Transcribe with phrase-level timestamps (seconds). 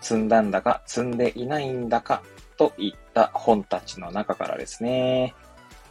[0.00, 2.22] 積んだんだか積んでいないんだか
[2.56, 5.34] といった本たちの中からですね、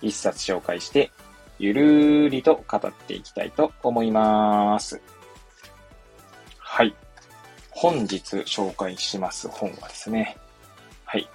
[0.02, 1.12] 一冊紹介して
[1.60, 5.02] ゆるーりと語っていきたいと思います。
[6.60, 6.94] はい。
[7.72, 10.38] 本日紹介します本はですね、
[11.06, 11.28] はい。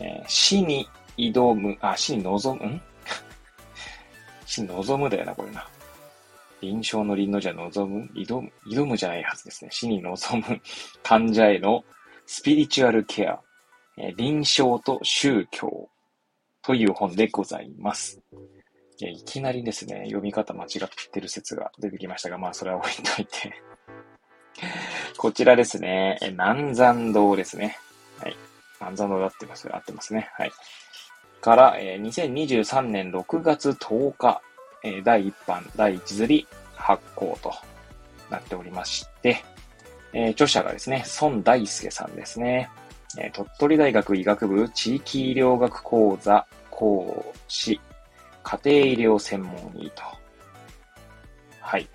[0.00, 2.82] えー、死に挑む、あ、死に望む、ん
[4.46, 5.68] 死に望むだよな、これな。
[6.62, 9.70] 臨床の臨のじゃ望む挑む挑むじゃないはずですね。
[9.72, 10.60] 死に望む
[11.02, 11.84] 患者への
[12.26, 13.40] スピリチュアルケア、
[13.98, 15.90] え、臨床と宗教
[16.62, 18.22] という本でございます。
[19.00, 23.52] い、いきなりですね、読み方間違ってる説が出てきましたが、まあ、それは置いといて
[25.18, 27.76] こちらですね、南山道ですね。
[28.18, 28.36] はい。
[28.80, 29.74] 南山道で合ってます。
[29.74, 30.30] 合ってますね。
[30.34, 30.52] はい。
[31.40, 34.40] から、えー、2023年6月10日、
[34.84, 37.52] えー、第1版、第1釣り発行と
[38.30, 39.44] なっておりまして、
[40.12, 42.70] えー、著者がですね、孫大輔さんですね。
[43.18, 47.80] えー、鳥取大学医学部地域医療学講座講師
[48.42, 50.02] 家庭医療専門医と。
[51.60, 51.88] はい。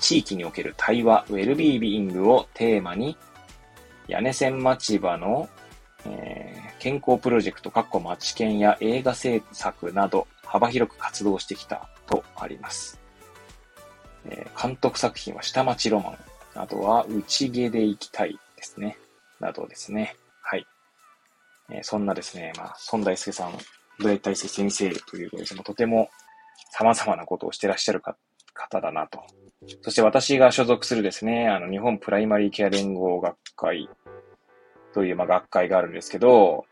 [0.00, 3.16] 地域における対話、ウェルビービングをテーマに、
[4.08, 5.48] 屋根線町場の、
[6.04, 13.00] えー、健康プロジェクト、かっこ町県や映画制作など幅広く活動してきたとあります。
[14.24, 16.18] えー、監督作品は下町ロマン、
[16.54, 18.98] あとは内毛で行きたいですね。
[19.40, 20.16] などですね。
[20.42, 20.66] はい。
[21.70, 23.52] えー、そんなですね、まあ、孫大輔さん
[23.98, 26.10] ブレイ大勢先生ということですね、とても
[26.72, 29.20] 様々なことをしてらっしゃる方だなと。
[29.82, 33.88] そして私が所属するですね、あの、日本プライマリーケア連合学会
[34.92, 36.66] という、まあ、学会があるんですけど、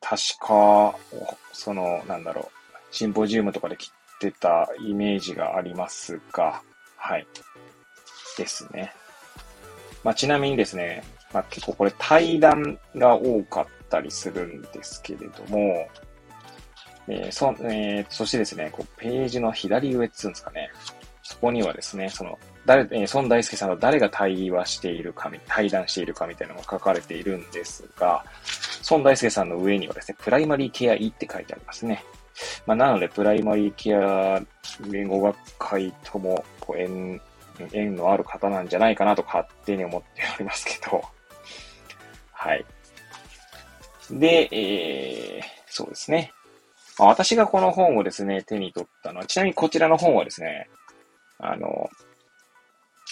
[0.00, 0.96] 確か、
[1.52, 2.53] その、なんだろう、
[2.94, 6.62] シンポジウムとかで切ってたイメージがありますが、
[6.96, 7.26] はい。
[8.38, 8.92] ですね。
[10.04, 15.88] まあ、ちなみにですね、まあ、結構これ対談が多かったりするんですけれども、
[17.08, 20.70] えー、そ、えー、そしてですね、こう、ページの左上っつうんですかね。
[21.24, 28.24] そこにはですね、その、誰、えー、孫大輔さんと誰が対話しているか、対談しているかみたいなのが書かれているんですが、
[28.88, 32.04] 孫大輔さんの上にはですね、プライマリーケア医って書いてありますね。
[32.66, 34.40] まあ、なので、プライマリーケア
[34.88, 37.20] 言語学会とも、こう、縁、
[37.72, 41.02] 縁のある方なんじゃないかなと勝手に思っておりますけど、
[42.32, 42.64] はい。
[44.10, 46.32] で、えー、そうですね。
[46.98, 50.68] まあ、私がこの本をですね、手に取ったのは、ちなみにこちらの本はですね、
[51.38, 51.88] あの、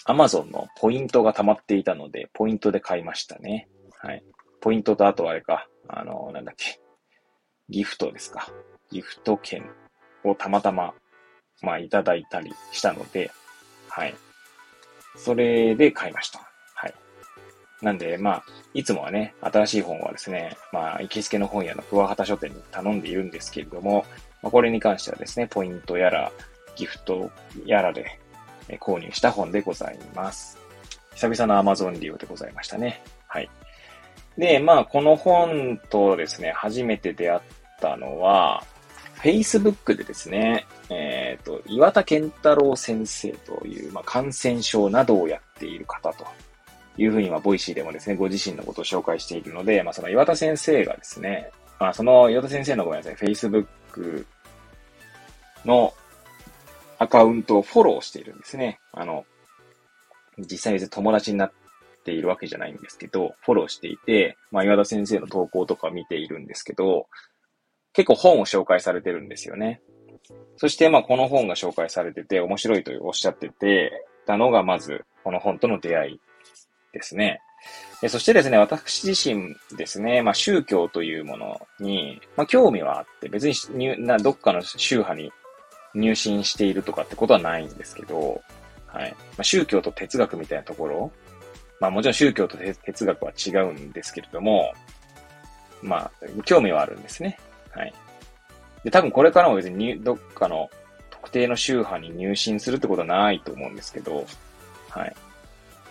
[0.05, 3.69] アマゾンのポイントが溜まっていたので、ポイントで買いましたね。
[3.99, 4.25] はい。
[4.61, 6.81] ポイントとあとあれか、あの、なんだっけ、
[7.69, 8.49] ギフトですか。
[8.93, 9.65] ギフト券
[10.23, 10.95] をたまたま、
[11.63, 13.31] まあ、いただいたりしたので、
[13.89, 14.15] はい。
[15.17, 16.39] それで買いました。
[16.75, 16.95] はい
[17.83, 18.45] なんで、まあ、
[18.75, 24.07] いつもはね、新しい本はですね、まあ、行きつけの本屋の桑畑書店に頼んでいるんですけれども、
[24.41, 26.31] まあ、これに関してはですね、ポイントやら、
[26.77, 27.31] ギフト
[27.67, 28.21] やらで
[28.81, 30.59] 購入した本でございます。
[31.15, 33.03] 久々の Amazon 利用でございましたね。
[33.27, 33.51] はい。
[34.39, 37.41] で、まあ、この本とですね、初めて出会っ
[37.81, 38.65] たのは、
[39.23, 46.27] Facebook でですね、えっ、ー、と、岩田健太郎先生という、まあ、感染症などをやっている方と
[46.99, 54.27] いうふうに、まあ、ボイシーでもですね、ご自身のことを紹介しているので、まあ、その岩田先生がですね、まあ、その岩田先生のごめんなさい、Facebook
[55.65, 55.95] の
[56.99, 58.81] アカウントをフォローしているんですね。
[58.93, 59.25] あの、
[60.39, 61.53] 実際に友達になっ
[62.05, 67.07] ているわけじゃないんですけど、フォローしていて、まあ、岩田先生の投稿とか見ているんですけど、
[67.93, 69.81] 結構本を紹介されてるんですよね。
[70.57, 76.21] そして、まあ、この本が紹介されてて面白いとおっしゃってて、たのが、まず、この本との出会い
[76.93, 77.41] ですね。
[78.09, 85.33] そしてですね、私自身ですね、まあ宗教というものに、まあ興味はあって、別になどっかの宗派に
[85.95, 88.43] 入信しているとかってことはないんですけど、
[88.87, 89.11] はい。
[89.13, 91.13] まあ、宗教と哲学みたいなところ、
[91.79, 94.73] まあもちろん宗教と哲学は違うんですけれども、
[95.81, 97.39] まあ、興味はあるんですね。
[97.73, 97.95] はい。
[98.85, 100.71] で、多分これからも別にどっかの
[101.11, 104.27] 特定の宗派に入信するってことはないと思うんですけど、
[104.89, 105.15] はい。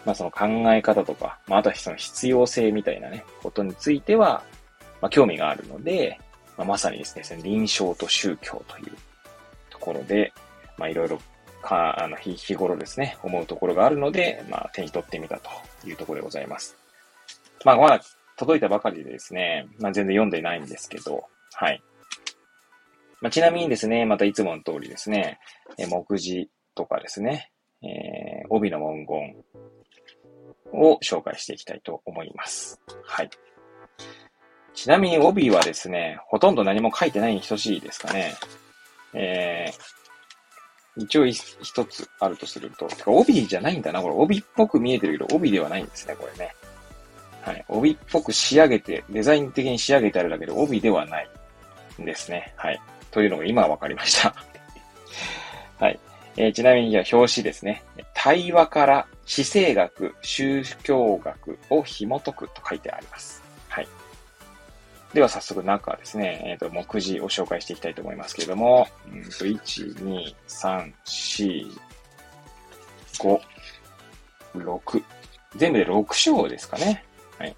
[0.05, 4.43] まあその考え方とか、まああとはその必要性みたいなね、ことについては、
[5.01, 6.19] まあ興味があるので、
[6.57, 8.91] まあ、まさにですね、臨床と宗教という
[9.69, 10.33] ところで、
[10.77, 11.19] まあいろいろ
[11.61, 15.49] か、あの、日頃ですね、思うところがあるので、まあ手に取ってみたと
[15.87, 16.75] いうところでございます。
[17.63, 18.01] まあまだ
[18.35, 21.83] 届いたばかりでですね、まあ全然読んでないんですけど、はい。
[23.21, 25.39] まあ、ちなみにですね、またいつもの通りですね、
[25.77, 27.51] え目次とかですね、
[27.83, 29.35] えー、帯の文言
[30.73, 32.79] を紹介していきたいと思います。
[33.03, 33.29] はい。
[34.73, 38.33] ちなみに帯はですね、ほとんど何も書いてないに等しいですかね。
[39.13, 46.55] えー、一応一つあるとすると、てか帯じゃないんだな、これ帯っぽく見えてるけど、帯ではないんですね、これね。
[47.41, 47.65] はい。
[47.67, 51.29] 帯っぽく仕上げて、デザイン的に仕上げてあるだけで帯ではない
[52.05, 52.53] ですね。
[52.57, 52.81] はい。
[53.11, 54.35] というのが今分かりました。
[55.79, 55.99] はい。
[56.37, 57.83] えー、ちなみに、表紙ですね。
[58.13, 63.43] 対話から地政学、宗教学を紐解くと書いてあります。
[63.67, 63.87] はい。
[65.13, 71.77] では早速中ですね、えっ、ー、と、目次を紹介していきたいと思いますけれども、うんと、1、2、3、4、
[73.19, 73.41] 5、
[74.55, 75.03] 6。
[75.57, 77.03] 全部で6章ですかね。
[77.37, 77.55] はい。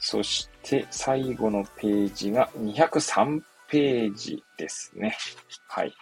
[0.00, 5.16] そして、最後のページが203ページですね。
[5.68, 5.92] はい。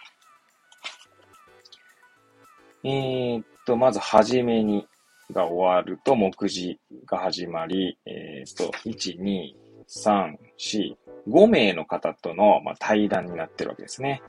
[2.83, 4.87] えー、っと、まずはじめに
[5.33, 9.53] が終わると目次が始まり、えー、っと、1、2、
[9.87, 10.95] 3、4、
[11.27, 14.21] 5名の方との、まあ、対談になってるわけですね。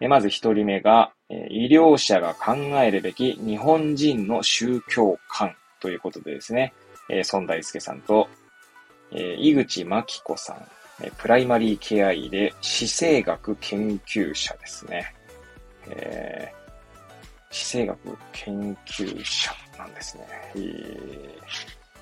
[0.00, 6.72] えまず一人目が、え医療者が考えるべき日本人の宗教観ということでですね、
[7.10, 8.28] えー、孫大輔さんと、
[9.12, 10.68] えー、井口真紀子さん、
[11.02, 15.14] えプライマリーケア医で死生学研究者ですね。
[15.90, 17.98] えー、死生学
[18.32, 20.24] 研究者なんですね。
[20.56, 21.38] えー、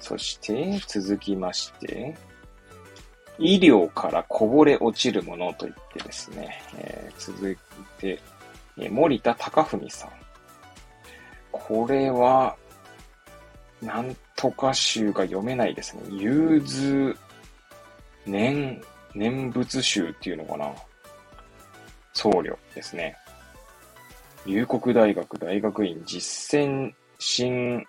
[0.01, 2.17] そして、続きまして、
[3.39, 7.57] 医療からこぼれ落ちるものといってですね、えー、続い
[7.99, 8.19] て、
[8.79, 10.11] え、森田隆文さん。
[11.53, 12.57] これは、
[13.83, 16.03] なんとか集が読めないですね。
[16.11, 17.17] 融通
[18.27, 18.83] 念、
[19.15, 20.71] 念仏集っていうのかな
[22.13, 23.17] 僧侶ですね。
[24.47, 27.85] 龍谷大学大学院実践新、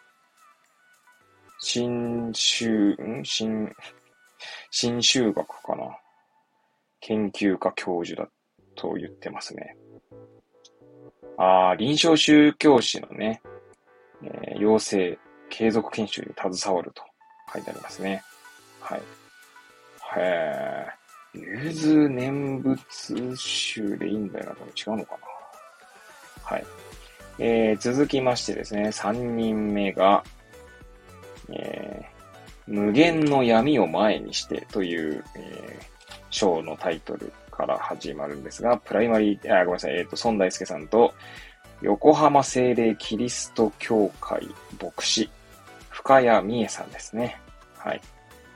[1.60, 3.24] 新修、ん？
[3.24, 3.72] 新、
[4.72, 5.98] 新修学かな
[7.02, 8.30] 研究家教授だ
[8.76, 9.76] と言ってますね。
[11.38, 13.42] ああ、臨床宗教師のね、
[14.24, 15.18] えー、養成
[15.50, 17.04] 継続研修に携わると
[17.54, 18.24] 書いてありますね。
[18.80, 19.00] はい。
[19.00, 19.04] へ
[20.18, 21.08] え。
[21.34, 24.52] 融通念仏集でいいんだよな。
[24.54, 25.28] 違うのかな。
[26.44, 26.66] はい。
[27.40, 30.24] えー、続きましてですね、3人目が、
[31.50, 35.86] えー、無限の闇を前にしてという、えー、
[36.32, 41.14] 章のタイトルから始まるんですが、プライマリー、あ、ごめんなさい、えっ、ー、と、孫大輔さんと、
[41.82, 44.48] 横浜精霊キリスト教会
[44.82, 45.30] 牧師、
[45.90, 47.40] 深谷美恵さんですね。
[47.78, 48.02] はい。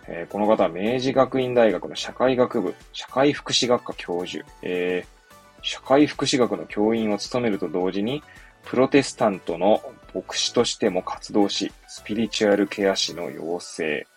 [0.07, 8.23] えー、この方は明治学院大学の社会学部、社会福祉学科教授、えー、社会福祉学の教員を務めると同時に、
[8.65, 9.81] プロテスタントの
[10.13, 14.07] 牧師としても活動し、スピリチュアルケア師の養成、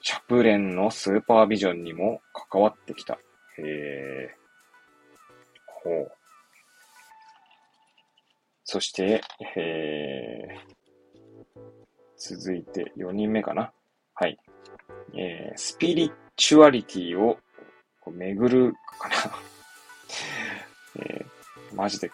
[0.00, 3.14] チャプレンのスーパービジョンにも関わってきた。
[3.14, 3.18] へ
[3.58, 4.36] え。
[5.66, 6.15] ほう。
[8.68, 9.22] そして、
[9.54, 11.60] えー、
[12.16, 13.70] 続いて4人目かな。
[14.12, 14.36] はい。
[15.14, 17.38] えー、スピリチュアリティを
[18.10, 19.14] 巡るかな。
[20.98, 22.10] えー、マジで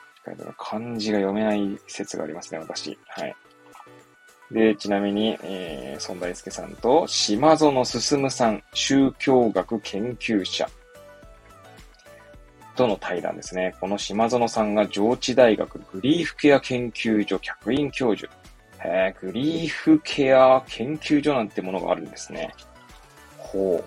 [0.59, 2.99] 漢字が読めない説がありますね、私。
[3.09, 3.35] はい。
[4.51, 10.69] で、ちなみに、えー、孫大輔さんと、島園進さん、宗教学研究者
[12.75, 13.75] との対談ですね。
[13.81, 18.33] この島園さんが上智大学グリーフケア研究所客員教授。
[18.85, 22.53] えー、グリーフケア研究所なんてものがあるんですね。
[23.39, 23.85] ほう。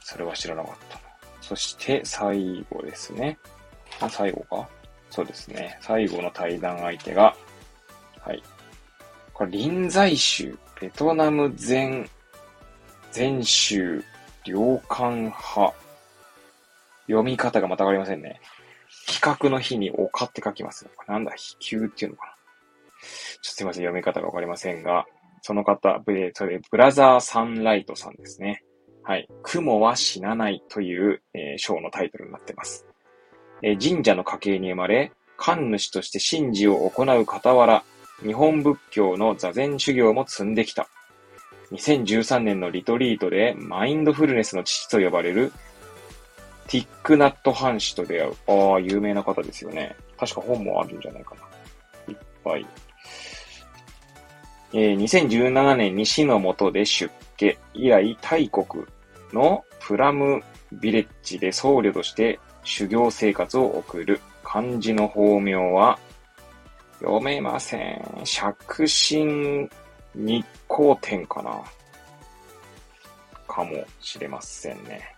[0.00, 1.00] それは知らなかったな。
[1.40, 3.38] そして最後ですね。
[4.00, 4.68] あ、最後か？
[5.10, 5.78] そうですね。
[5.80, 7.36] 最後の対談相手が、
[8.20, 8.42] はい。
[9.32, 12.08] これ、臨済宗、ベトナム全、
[13.12, 14.02] 全宗、
[14.44, 15.72] 領館派。
[17.06, 18.40] 読み方がまたわかりませんね。
[19.06, 20.88] 比較の日に丘って書きます。
[21.06, 22.32] なんだ、比丘っていうのかな。
[22.32, 25.06] ちょっとすいません、読み方がわかりませんが、
[25.42, 26.00] その方、
[26.32, 28.62] それ、ブラザーサンライトさんですね。
[29.02, 29.28] はい。
[29.42, 32.86] 雲は死なないという、えー、章のタイトルになってます。
[33.62, 37.84] えー、神社の家系に生まれ、神主として神事を行う傍ら、
[38.22, 40.88] 日本仏教の座禅修行も積んできた。
[41.72, 45.52] 2013年のリトリートでマインドフルネスの父と呼ばれる
[46.68, 48.32] ティックナット・ハン氏と出会う。
[48.72, 49.94] ああ、有名な方ですよね。
[50.18, 52.12] 確か本もあるんじゃないかな。
[52.12, 52.66] いっぱい。
[54.72, 57.58] えー、2017年に死の下で出家。
[57.74, 58.84] 以来、大国
[59.32, 60.42] のプラム
[60.72, 64.20] ビレッジで僧侶として修行生活を送る。
[64.42, 65.98] 漢字の法名は、
[67.00, 68.20] 読めません。
[68.24, 69.68] 釈心
[70.14, 71.60] 日光天かな
[73.48, 75.13] かもしれませんね。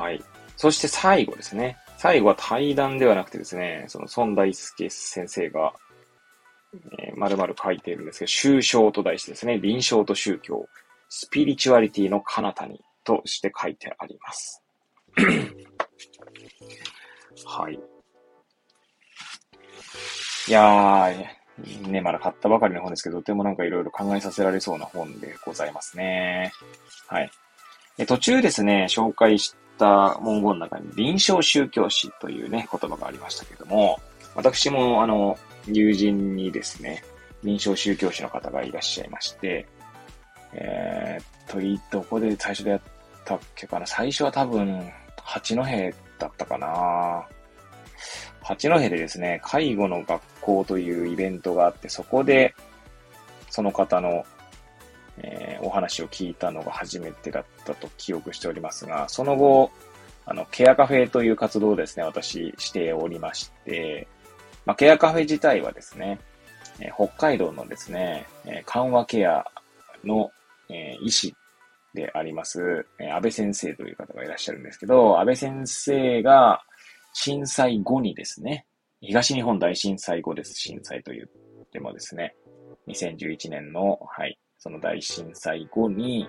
[0.00, 0.24] はい。
[0.56, 1.76] そして最後ですね。
[1.98, 5.74] 最後は対談ではなくてですね、その孫大輔先生が、
[6.98, 10.66] えー、丸々書いているんですけど、宗教と題してですね、臨床と宗教、
[11.10, 14.62] スピリチュアリティの彼方にとして書いてあります。
[17.44, 17.74] はい。
[20.48, 26.52] いやー、ね、まだ買ったばかりの本ですけど、とてもなんかいろいろ考えさせられそうな本でございますね。
[27.06, 27.30] はい。
[28.06, 33.98] 途中ですね、紹介した文言の中に臨床宗教史というね、言葉がありましたけども、
[34.34, 37.02] 私もあの、友人にですね、
[37.42, 39.66] 臨床宗教師の方がいらっしゃいまして、
[40.52, 42.80] えー、と、どこで最初でやっ
[43.24, 43.86] たっけかな。
[43.86, 44.90] 最初は多分、
[45.22, 45.62] 八戸
[46.18, 47.26] だったかな。
[48.42, 52.54] 八戸でですね、介護の学校というイベントがあって、そこで、
[53.48, 54.24] その方の、
[55.22, 59.70] えー、お話を聞いたのが初めてだったと記憶しておりますが、その後、
[60.26, 64.06] あの、ケアカフェという活動をですね、私しておりまして、
[64.64, 66.20] まあ、ケアカフェ自体はですね、
[66.78, 69.44] えー、北海道のですね、えー、緩和ケア
[70.04, 70.30] の、
[70.68, 71.34] えー、医師
[71.94, 76.62] であります、えー、安倍先生という方がいらっしゃるんですけど、安倍先生が
[77.12, 78.66] 震災後にですね、
[79.00, 80.54] 東日本大震災後です。
[80.54, 82.34] 震災と言ってもですね、
[82.86, 86.28] 2011年の、はい、その大震災後に、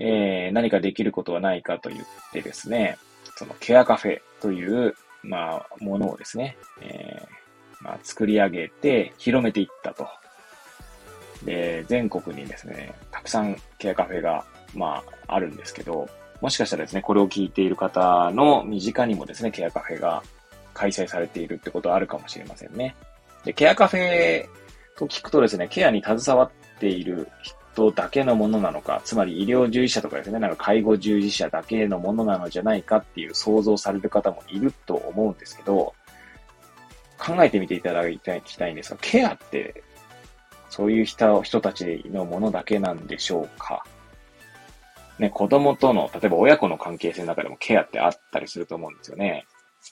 [0.00, 2.98] えー、何かできることはないかと言ってですね、
[3.36, 10.06] そのケアカフェという、まあ、ものをですね、えー、まあ、作り上げて広めていったと。
[11.44, 16.08] で、全国にですね、たくさんケアカフェが、まあ、あるんですけど、
[16.40, 20.22] もしかしたらですね、これを聞いている方の身近にもですね、ケアカフェが
[20.74, 22.96] 開催されているってことはあるかもしれませんね。
[23.44, 24.48] で、ケアカフェ
[24.98, 35.94] と聞くとですね、ケアに携わっている人だけのものなのか、つまり医療従事者とかですね、なんか介護従事者だけのものなのじゃないかっていう想像される方もいると思うんですけど、
[37.16, 38.18] 考えてみていただき
[38.56, 39.82] たいんですが、ケアって
[40.70, 43.84] そういう人人たちのものだけなんでしょうか？
[45.18, 49.46] ね、子供との、例えば親子の関係性の中でもケアってあったりすると思うんですよね。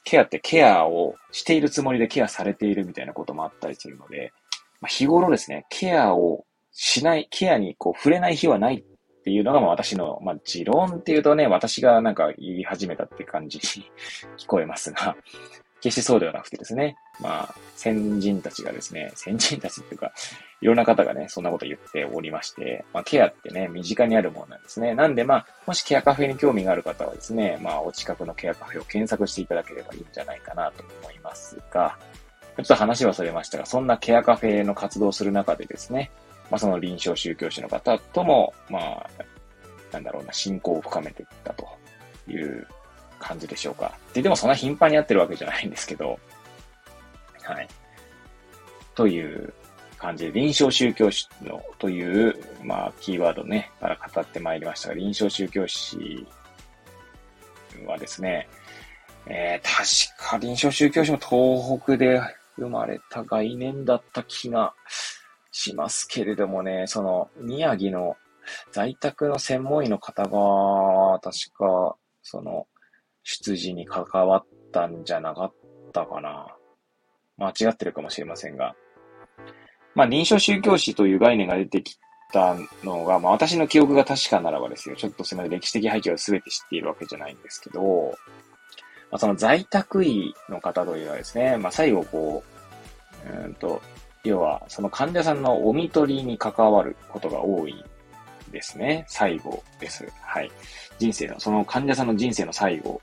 [0.04, 4.32] ケアってケアをしているつもりでケアされているみたいなこともあったりするので、
[4.80, 8.82] まあ、日頃ですね、ケアをしない、ケアにこう触れない日はないっ
[9.24, 13.90] ていうのがまあ私の、まあ、持論っていうとね、私がなんか言い始めたって感じに
[14.38, 15.16] 聞こえますが、
[15.80, 20.12] 決してそうではなくてですね、まあ、先人たちがですね、先人たちっていうか、
[20.60, 24.94] いろんな方がね、そんなこと言っておりまして、まあ、ケアってね、身近にあるものなんですね。
[24.94, 31.98] なんで、まあ、もしケアカフェに興味がある方はですね、まあ、お近くのケアカフェを検索していただければいいんじゃないかなと思いますが、
[32.56, 36.10] ちょっと話はそれましたが、そんなケアカフェの活動をする中でですね、
[36.50, 39.08] まあ、その臨床宗教師の方とも、まあ、
[39.92, 41.66] なんだろうな、信仰を深めていったと
[42.28, 42.66] いう
[43.18, 43.86] 感じでしょうか。
[43.86, 46.18] って言ってもそんな頻繁にやってるわけじゃないんですけど、
[47.42, 47.68] はい。
[48.94, 49.52] という
[49.98, 56.26] 感じで、臨床宗教師のという、まあ、キーワードね、から語ってまいりましたが、臨床宗教師
[57.86, 58.48] はですね、
[59.26, 62.20] えー、確か臨床宗教師も東北で
[62.56, 64.74] 生まれた概念だった気が
[65.50, 68.16] しますけれどもね、その、宮城の
[68.72, 72.66] 在宅の専門医の方が、確か、その、
[73.22, 75.54] 出自に関わったんじゃなかっ
[75.92, 76.46] たかな。
[77.38, 78.74] 間違ってるかもしれませんが。
[79.94, 81.98] まあ、臨床宗教史という概念が出てき
[82.32, 84.96] たのが、まあ、私の記憶が確かならばですよ。
[84.96, 85.52] ちょっとすみません。
[85.52, 88.14] 歴史的背景を全て知っているわけじゃないんですけど、
[89.16, 92.44] まあ、その在宅医の方というのはですね、まあ、最後こ
[93.26, 93.80] う、うんと、
[94.24, 97.82] 要は、その患者さんのお見取りに関わることが多い
[98.52, 99.06] ですね。
[99.08, 100.06] 最後です。
[100.20, 100.50] はい。
[100.98, 103.00] 人生の、その患者さんの人生の最後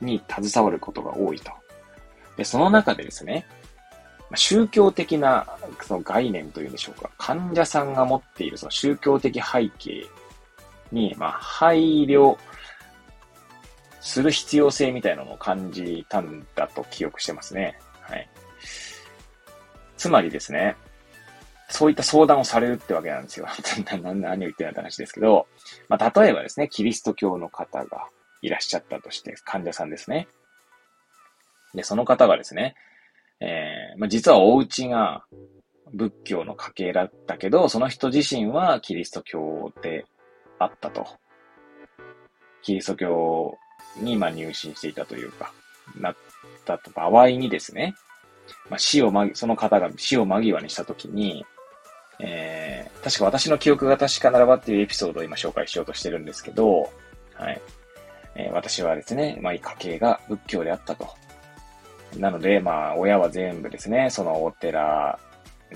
[0.00, 1.50] に携わることが多いと。
[2.36, 3.44] で、その中でですね、
[4.36, 5.48] 宗教的な
[5.82, 7.10] その概念というんでしょうか。
[7.18, 10.06] 患者さんが持っているその宗教的背景
[10.92, 12.38] に、まあ、配慮
[14.00, 17.78] する必要性みたいなのを感じたんだと記憶してますね。
[18.00, 18.28] はい。
[19.96, 20.76] つまりですね、
[21.68, 23.46] そういった相談をされるってわけなんですよ。
[24.02, 25.46] 何を言ってるんだ話ですけど、
[25.88, 28.08] まあ、例えばですね、キリスト教の方が
[28.42, 30.26] いらっしゃったとして、患者さんですね。
[31.74, 32.74] で、その方がですね、
[33.40, 35.24] えー、まあ、実はお家が
[35.92, 40.06] 仏教の家系だったけど、その人自身はキリスト教で
[40.58, 41.06] あったと。
[42.62, 43.58] キリスト教
[43.96, 45.52] にま入信していたというか、
[45.96, 46.16] なっ
[46.64, 47.94] た場合にですね、
[48.68, 51.44] まあ、死をま、その方が死を間際にしたときに、
[52.18, 56.90] えー、確か私の記憶が確かならばっていうエピソードを今紹介しようとしてるんですけど、
[57.34, 57.60] はい。
[58.34, 61.08] えー、私はですね、まあ、家系が仏教であったと。
[62.18, 65.18] なので、まあ、親は全部ですね、そのお寺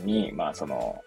[0.02, 1.02] に、まあ、その、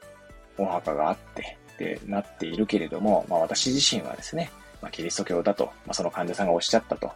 [0.57, 4.49] お墓があって、で、なっているけれども、まあ、私自身はですね、
[4.81, 7.11] まあ、キリスト教だと、まあ、その患者さんがおっしゃったと。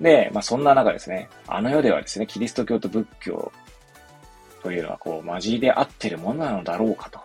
[0.00, 3.52] で、まあ、そんな中ですね、あの世ではですね、キリスト教と仏教
[4.62, 7.20] というのは、こう、交じりで合ってるものなのだろうかと。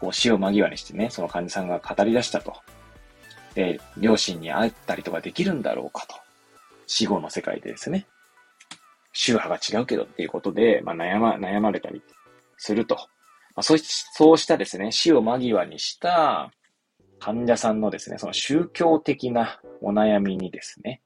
[0.00, 2.54] こう、死を間際にしてね、その患者さんが語り出したと。
[3.54, 6.14] で、両親に会ったりとかできるんだろうかと。
[6.86, 8.06] 死後の世界でですね。
[9.12, 12.02] 宗派が違うけどっていうことで、まあ、悩ま、悩まれたり
[12.58, 12.96] すると。
[13.54, 16.50] まあ、そうそうしたですね、死を間際にした
[17.24, 21.00] 患者さんのですね、その宗教的なお悩みにですね、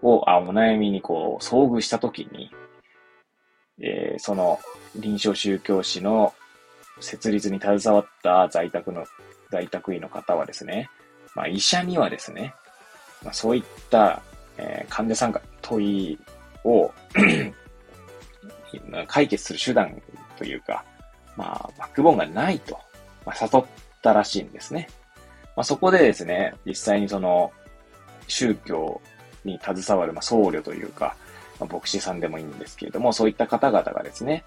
[0.00, 2.50] を、あ、お悩みにこう、遭遇したときに、
[3.78, 4.58] えー、その
[4.96, 6.32] 臨床宗教師の
[7.00, 9.04] 設立に携わった在宅の、
[9.50, 10.88] 在宅医の方はですね、
[11.34, 12.54] まあ、医者にはですね、
[13.22, 14.22] まあ、そういった、
[14.56, 16.18] えー、患者さんが問い
[16.64, 16.90] を
[19.06, 20.00] 解決する手段
[20.38, 20.82] というか、
[21.36, 22.78] まあ、バックボーンがないと、
[23.26, 23.66] まあ、悟っ
[24.00, 24.88] たらしいんですね。
[25.58, 27.50] まあ、そこでですね、実際にその、
[28.28, 29.00] 宗教
[29.44, 31.16] に携わる、まあ、僧侶というか、
[31.58, 34.44] まあ、牧師さんでもいいんですけれども、そういった方々がですね、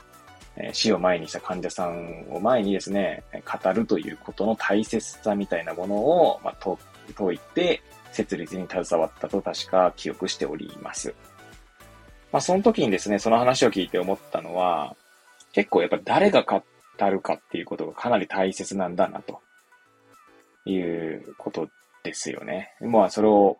[0.56, 6.78] え、死を前にした患者さんを前にですね、語るということの大切さみたいなものを、まあ、
[7.14, 7.84] 解いて、
[8.14, 11.14] 設立に携わったと確か記憶しております。
[12.32, 14.96] まあ、その時にですね、その話を聞いて思ったのは、
[15.52, 16.64] 結構やっぱ誰が語
[17.10, 19.42] るかっていうことがかなり大切なんだな、と
[20.66, 21.68] いうこと
[22.04, 22.74] ですよね。
[22.82, 23.58] まあ、それを、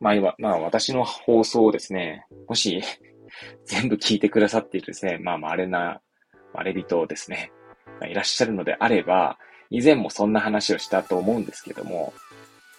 [0.00, 2.82] まあ今、まあ、私の放送をですね、もし
[3.66, 6.00] 全部聞いてくださっているですね、まあ、稀な、
[6.54, 7.52] 稀人ですね、
[8.00, 9.38] まあいらっしゃるのであれば、
[9.70, 12.14] 以前もそんな話をしたと思うんですけども、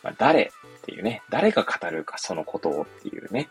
[0.03, 3.49] まあ、誰っていうね、誰が語るかそのことをっていうね、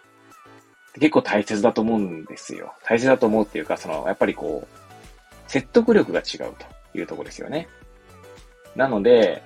[0.94, 2.74] 結構大切だと思うんですよ。
[2.84, 6.54] 大切だと思うっていうか、その、やっぱりこう、説得力が違う
[6.92, 7.68] というところですよね。
[8.74, 9.42] なので、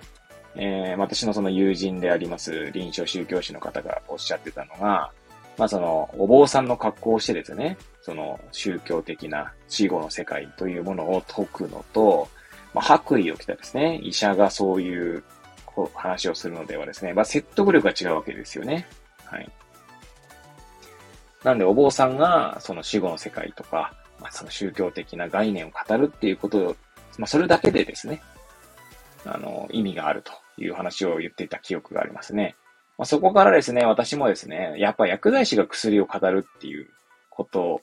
[0.56, 5.10] えー、私のその友人であります臨床宗教師の方がおっしゃってたのが、
[5.58, 12.28] まあその、お坊さんの格好をしてですね、その宗教的な死後の世界というものを解くのと、
[12.74, 15.22] まあ、白衣を着たですね、医者がそういう
[15.94, 18.86] 話をするのではですね、まあ説得力が違うわけですよね。
[19.24, 19.50] はい。
[21.44, 26.76] なんでお坊さんがその死後の世界とか、まあ、その宗教的な概念を語るっていうことを、
[27.18, 28.22] まあそれだけでですね、
[29.24, 32.56] あの、意味があるという話を言っていた記憶がありますね。
[32.98, 36.88] まあ、そこからですね、私もですね、やっぱ薬剤師が薬を語るっていう
[37.30, 37.80] こと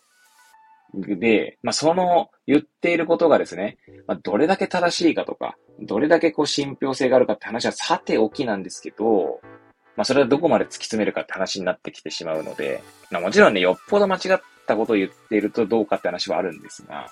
[0.93, 9.41] で、まあ、その言っていることがですね、まあ、どれだけ正しいかとか、どれだけこう信憑性があるかって話はさておきなんですけど、
[9.95, 17.12] まあ、それはどこまで突き詰めるかって話になってきてしまうので、まあ、もちろんね、よっぽど間違ったことを言っているとどうかって話はあるんですが、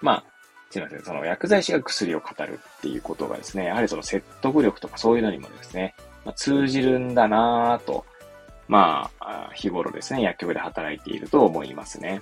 [0.00, 0.24] まあ、
[0.70, 8.04] すいません、その薬剤師が薬を語るっていうことがですね、やはりその説得力とかそういうのにもですね、まあ、通じるんだなぁと、
[8.68, 12.20] まあ、日頃ですね、薬局で働いていると思いますね。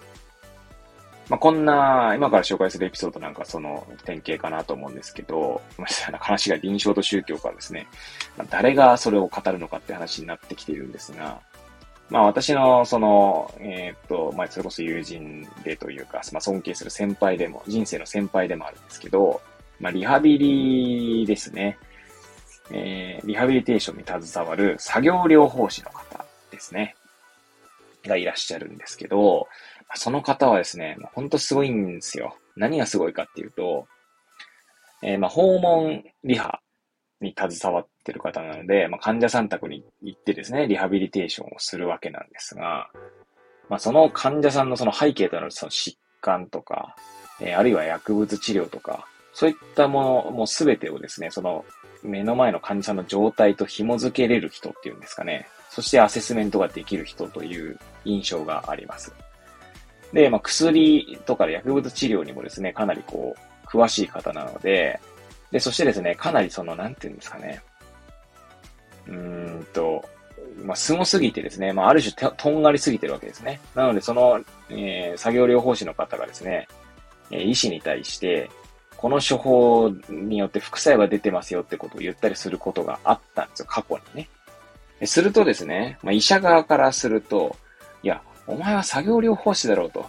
[1.28, 5.61] まあ、こんな、今から紹介するエピソードなんかその典型かなと思うんですけど、
[6.20, 7.88] 話が臨床と宗教からですね、
[8.37, 11.40] ま、誰がそれを語るのかって話になってきているんですが、
[12.09, 19.40] まあ私のその、えー、っと、まあそれこそ友人でというか、まあ尊敬する先輩でも、人生の先輩でもあるんですけど、
[19.81, 21.79] まあリハビリですね。
[22.71, 26.97] えー、リハビリテーションに携わる作業療法士の方ですね。
[28.07, 29.49] がいらっしゃるんですけど、
[29.95, 32.37] その方はですね、ほんとすごいんですよ。
[32.57, 33.87] 何がすごいかっていうと、
[35.03, 36.61] えー、まあ、訪問リハ
[37.20, 42.90] に携わってる方なので、まあ、患者さん宅に行ってですね、リハビリテーションをするわけなんですが、
[43.68, 46.94] まあ、その患者さんのその背景となるその疾患とか、
[47.40, 51.64] えー、あるいは薬物治療とか、そういったものもすべてをですね、その
[52.02, 55.46] 目の前の患者さんの状態と紐づけれる人っていうんですかね。
[55.70, 59.12] そしてアセスメントができる人という印象があります。
[60.12, 65.00] で、まあ、薬とか薬物治療にもですね、かなりこう、詳しい方なので、
[65.57, 67.62] で、そしてですね、かなりその、なんていうんですかね、
[69.07, 70.05] うーんと、
[70.62, 73.59] まあ、すすぎてですね、まあ、ある種とんがりすぎてるわけですね。
[73.75, 74.38] なので、その、
[74.69, 76.69] えー、作業療法士の方がですね、
[77.31, 78.51] えー、医師に対して、
[78.99, 84.21] この処方によって副作用が出てますよってことを言ったりすることがあったんですよ、過去に
[85.01, 85.07] ね。
[85.07, 87.57] するとですね、まあ、医者側からすると、
[88.03, 90.07] いや、お前は作業療法士だろうと。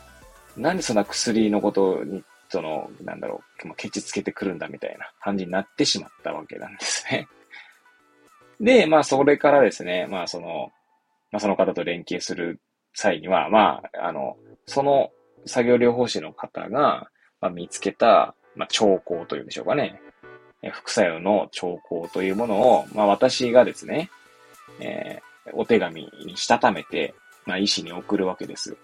[0.57, 7.27] なんでそんな薬のことに、その、なんだろう、ケチつけてくるんだみたいな感じになってしまったわけなんですね。
[8.59, 10.71] で、まあ、それからですね、まあ、その、
[11.31, 12.59] まあ、その方と連携する
[12.93, 15.11] 際には、まあ、あの、その
[15.45, 17.09] 作業療法士の方が、
[17.41, 20.01] まあ、見つけた、まあ、兆候というんでしょうかね。
[20.71, 24.09] 副作用の兆候というものを、まあ、私がですね、
[24.79, 27.13] えー、お手紙にしたためて、
[27.45, 28.77] まあ、医師に送るわけです。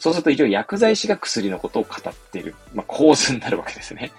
[0.00, 4.10] そうすると一応薬剤師が薬のことを語っている、まあ、構図になるわけですね。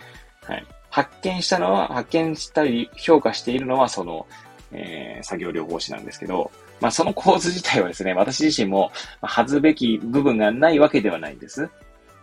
[0.44, 0.66] はい。
[0.92, 4.28] 発見したのは、発見したり評価しているのは、その、
[4.72, 8.92] えー、作業療法士なんですけど、まあ、その構図自体はですね、私自身も、
[9.22, 11.68] ま、外すべき部分がないわけではないんです。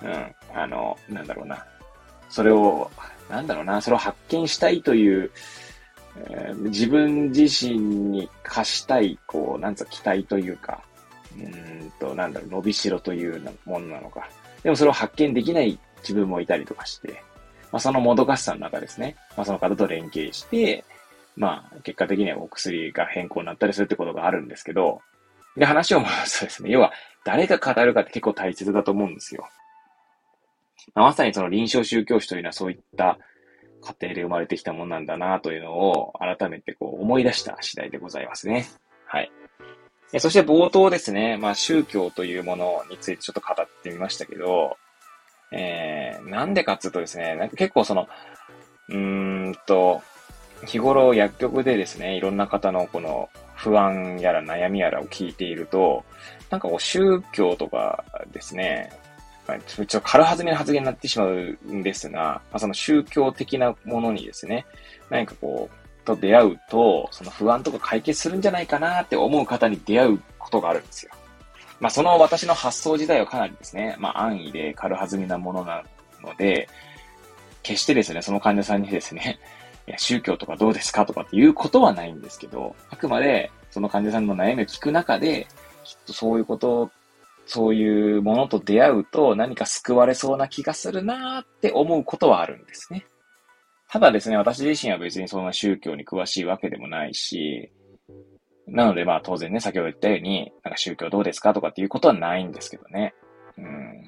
[0.03, 0.35] うん。
[0.55, 1.65] あの、なんだろうな。
[2.31, 2.91] それを、
[3.29, 5.33] なんだろうな、それを発見したいという、
[6.31, 10.83] えー、自分自身に課したい、こう、なんつう期待というか、
[11.37, 11.41] う
[11.87, 14.29] んと、なんだろう、伸びしろというものなのか。
[14.63, 17.23] でもそれを発見できない自分もいたりとかして、
[17.71, 20.85] まあ、そのもどかしさの中ですね、まあ、その方と連携して、
[21.37, 25.01] まあ、結果的にはお薬が変更になったりするってことがあるんですけど、
[25.57, 26.93] で、話を戻すとですね、要は、
[27.25, 29.49] 誰が語るかって結構大切だと思うんですよ。
[30.95, 33.19] まあ、まさにその臨床宗教師というのはそういった
[33.83, 38.67] 家庭で生まれてきたものなんだなというのを改めてこう思い出した次第でございますね。
[39.07, 39.31] はい。
[40.17, 44.77] そして冒頭ですね、まあ宗教というものについてちょっと語ってみましたけど、
[45.51, 48.09] えー、なんでかっつうとですね、なんか結構その、
[48.89, 50.03] うーんと、
[50.67, 56.05] 日頃薬局でですね、いろんな方のこの不安やら悩みやらを聞いていると、
[56.51, 58.91] なんかこう宗教とかですね、
[59.47, 64.67] まあ、ちょっと軽はずみな発言になってしまうんですが、まあ、その宗教的なものにですね、
[65.11, 65.78] 何かこう、
[66.09, 71.13] と出会うと、その不安とか解決するんじゃないかなって思う方に出会うことがあるんですよ。
[71.81, 75.85] まあ、その私の発想自体はかなりですね、まあ、安易で軽はずみなものな
[76.23, 76.69] ので、
[77.63, 79.39] 決してですね、その患者さんにですね、
[79.87, 85.47] いや、宗教とかどうですかとかっていうことはないんですけど、あくまで、その患者さんの悩みを聞く中で、
[85.85, 86.91] きっとそういうこと
[87.49, 93.07] そういうものと出会うと何か救われそうな気がするなーって思うことはあるんですね。
[93.91, 97.71] ただですね、私自身は別にそんな宗教に詳しいわけでもないし、
[98.67, 103.15] なのでまあ当然ね、先ほど言ったように、なんか宗教どうですかとかっていうことはないんですけどね。
[103.57, 104.05] うん。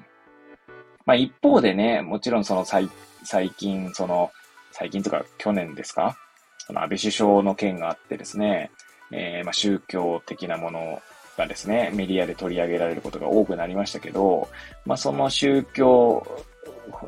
[1.05, 2.87] まあ一方でね、もちろんその最
[3.23, 4.31] 最近、その、
[4.71, 6.15] 最近とか去年ですか？
[6.59, 8.69] その安倍首相の件があってですね、
[9.11, 11.01] えー、ま宗教的なもの
[11.37, 14.47] がですね、メディアで取り上げられることが多くなりましたけど、
[14.85, 16.25] まあ、その宗教、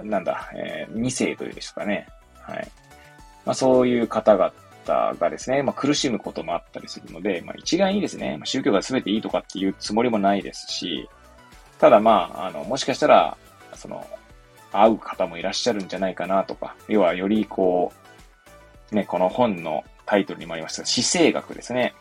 [0.04, 2.08] なんだ、えー、2世というんですかね。
[2.44, 2.72] はい。
[3.46, 4.54] まあ、そういう方々
[5.20, 11.10] がですね、まあ、苦しむこともあったりするので、まあ、一概にですね、宗教が全ていいとかっていうつもりもないですし、
[11.80, 13.38] ただまあ、あの、もしかしたら、
[13.76, 14.06] その、
[14.72, 17.92] 会う方もいらっしゃるんじゃないかなとか、要はよりこ
[18.92, 21.94] う、ね、この本のタイトルにもありました、死生学ですね。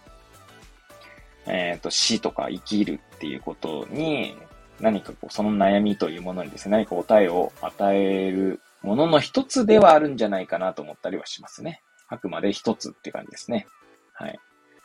[1.46, 4.36] えっ、ー、と、死とか生きるっていうことに、
[4.80, 11.80] 何かこう、その悩みというものにですね、何か答えを与えるものの一つではあるんじゃないかなと思ったりはしますね。
[12.08, 13.66] あくまで一つって感じですね。
[14.14, 14.38] はい。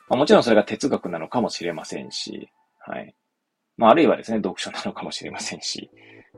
[0.10, 3.16] まあ、もちろんそれが哲学なのかもしれませんし、はい。
[3.76, 5.90] まあ、あるいはですね、読書なのかもしれませんし、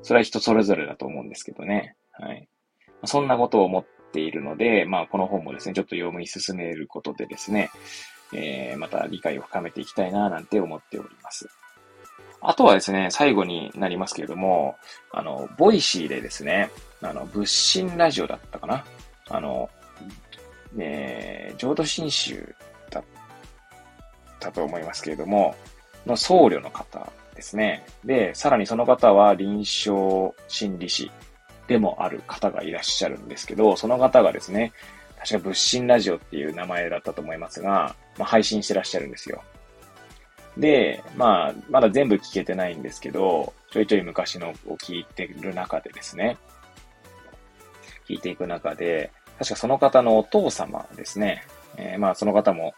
[0.02, 1.96] それは人それぞれだと思うんですけどね。
[2.12, 2.48] はい。
[2.88, 7.70] まあ、そんなことを思っているので、まあ、この本もですね、ちょっと読み進めることでですね、
[8.34, 11.50] えー、また理解を深めていきたいな、なんて思っております。
[12.42, 14.78] あとはですね、最後になりますけれども、
[15.12, 18.86] あの、ボイシーでですね、あの、物心ラジオだったかな
[19.30, 19.70] あの、
[20.78, 22.56] えー、浄土真宗
[22.90, 23.04] だっ
[24.40, 25.56] たと思いますけれども、
[26.06, 27.86] の僧侶の方ですね。
[28.04, 31.12] で、さらにその方は臨床心理士
[31.68, 34.74] でもある方がいらっしゃるんですけど、その方がですね、
[35.20, 39.42] 確か物心ラジオっていう名前だったと思いますが、まあ、配信してらっしゃるんですよ。
[40.58, 46.38] で、まあ、まだ全部聞けてないんですけど、ちょいちょい昔のを聞いてる中でですね、
[48.10, 51.44] 聞いていく中で、確かその方のお父様ですね、
[51.78, 52.74] えー、まあその方も、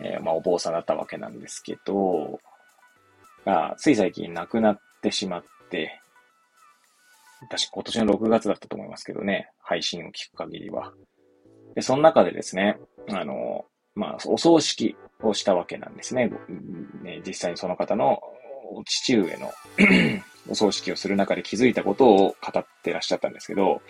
[0.00, 2.38] えー、まあお坊さんだったわけなんですけど、
[3.44, 6.00] が、つい最近亡くなってしまって、
[7.50, 10.92] 確か今年の6月だったと思いますけどね、配信を聞く限りは。
[11.74, 12.78] で、その中でですね、
[13.10, 16.30] あの、まあ、お葬式をしたわけなんですね。
[17.02, 18.20] ね実際にその方の
[18.84, 19.52] 父上の
[20.48, 23.82] お葬式をする中で気づいたことを語ってらっしゃったんですけど、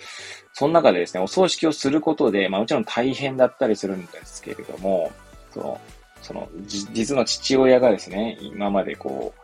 [0.52, 5.12] その中でですね、お葬式をすることで、まあもちろん大変だったりするんですけれども、
[5.52, 5.80] その、
[6.22, 9.40] その、実の父親がですね、今までこう、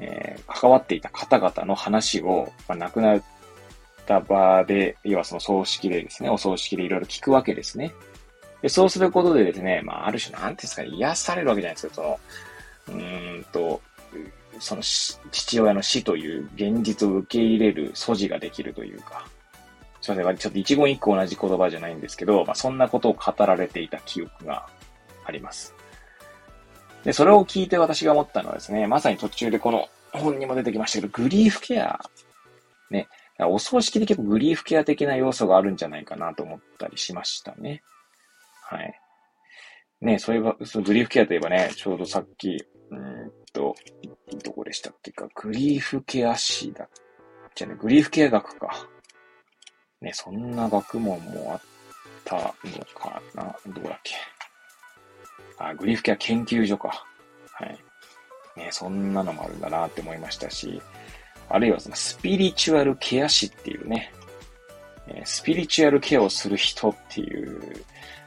[0.00, 3.22] えー、関わっていた方々の話を、まあ、亡くなっ
[4.06, 7.94] た場で、要はその葬式でですね、お葬式でいろいろ聞くわけですね。
[8.62, 12.18] で、そうすることでですね、まあ、ある種、なんていうんですか、癒されるわけじゃないですけど、
[12.86, 13.80] その、うーんと、
[14.60, 19.26] その父親の死という現実を受け入れる素地ができるというか、
[20.00, 24.66] すいません、ちょっと一言一句同じ言葉じゃないんですけど、まあ、そんなことを語られていた記憶が
[25.24, 25.74] あります。
[27.04, 32.00] で、それを聞いて私が思ったのはですね、まさに途中でこの本にも出てきましたけど、グリーフケア。
[32.90, 33.08] ね。
[33.40, 37.82] お葬式で結構グリーフケア的な要素があるんじゃないかなと思ったりしましたね。
[38.62, 39.00] はい。
[40.00, 43.74] ね、そういえば、そのグリーフケアといえばね、ちょうどさっき、うんと、
[44.44, 46.88] どこでしたっけか、グリーフケア誌だ。
[47.54, 48.88] じゃね、グリーフケア学か。
[50.00, 51.60] ね、そんな学問もあっ
[52.24, 52.52] たの
[52.94, 53.56] かな。
[53.66, 54.14] どこだっけ。
[55.58, 57.04] あ、グリーフケア研究所か。
[57.52, 57.78] はい。
[58.56, 60.80] ね、そんなのもあるんだなって思いましたし、
[61.48, 64.12] あるいはそのスピリチュアルケア師っていうね、
[65.24, 67.84] スピリチュアルケアをする人っていう、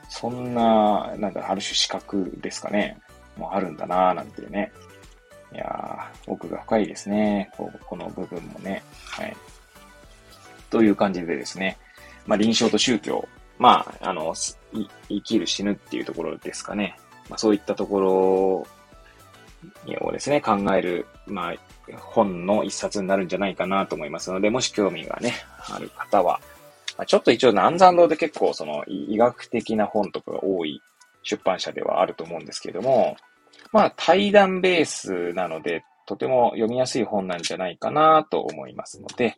[0.09, 2.97] そんな、なんかある種資格ですかね、
[3.41, 4.71] もあるんだなぁなんてね。
[5.53, 7.51] いやー、奥が深いですね。
[7.57, 8.83] ここの部分もね。
[9.05, 9.35] はい。
[10.69, 11.77] という感じでですね。
[12.25, 13.27] まあ、臨床と宗教。
[13.57, 14.33] まあ、あの、
[15.09, 16.97] 生きる死ぬっていうところですかね。
[17.29, 18.67] まあ、そういったところを
[20.11, 21.55] ですね、考える、まあ、
[21.97, 25.33] 本の一冊になるんじゃないかなと思いますので、もし興味がね、
[25.69, 26.39] ある方は、
[26.97, 30.81] まあ、ちょっと一応南山堂で結構その医学的な本とかが多い
[31.23, 33.17] 出版社ではあると思うんですけれども、
[33.71, 39.37] まあ対談ベースなので、とても読みやすい本なんじゃないかなと思いますので、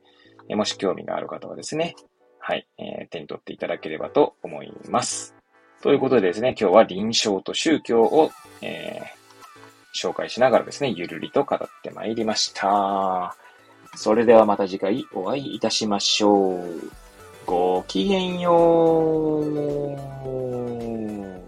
[0.49, 1.95] もし興味がある方はですね、
[2.39, 5.35] はい、えー、手に取っていただければと思います。
[5.81, 13.35] ということでですね、今日は臨床と宗教を、えー、紹介しながらですね、ゆるりと語ってまいりました。
[13.95, 16.91] それではまた次回お会いいたしましょう。
[17.45, 21.42] ごきげんよう。